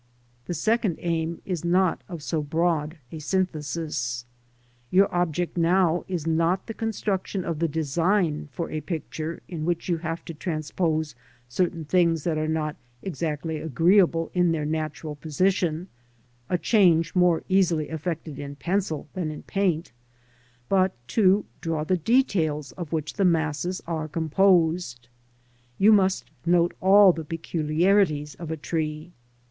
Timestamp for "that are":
12.23-12.47